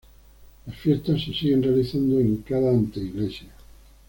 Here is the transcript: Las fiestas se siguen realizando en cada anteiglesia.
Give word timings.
Las 0.65 0.77
fiestas 0.77 1.23
se 1.23 1.31
siguen 1.31 1.61
realizando 1.61 2.19
en 2.19 2.37
cada 2.37 2.71
anteiglesia. 2.71 3.51